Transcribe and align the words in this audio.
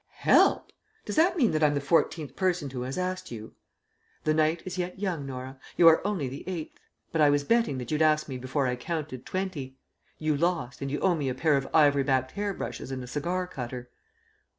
"Help! 0.21 0.71
Does 1.05 1.15
that 1.15 1.37
mean 1.37 1.51
that 1.51 1.61
I'm 1.61 1.75
the 1.75 1.79
fourteenth 1.79 2.35
person 2.35 2.71
who 2.71 2.81
has 2.81 2.97
asked 2.97 3.29
you?" 3.29 3.53
"The 4.23 4.33
night 4.33 4.63
is 4.65 4.79
yet 4.79 4.97
young, 4.97 5.27
Norah. 5.27 5.59
You 5.77 5.87
are 5.89 6.01
only 6.03 6.27
the 6.27 6.43
eighth. 6.49 6.79
But 7.11 7.21
I 7.21 7.29
was 7.29 7.43
betting 7.43 7.77
that 7.77 7.91
you'd 7.91 8.01
ask 8.01 8.27
me 8.27 8.39
before 8.39 8.65
I 8.65 8.75
counted 8.75 9.27
twenty. 9.27 9.77
You 10.17 10.35
lost, 10.35 10.81
and 10.81 10.89
you 10.89 10.99
owe 11.01 11.13
me 11.13 11.29
a 11.29 11.35
pair 11.35 11.55
of 11.55 11.67
ivory 11.71 12.01
backed 12.01 12.31
hair 12.31 12.51
brushes 12.51 12.89
and 12.89 13.03
a 13.03 13.07
cigar 13.07 13.45
cutter." 13.45 13.91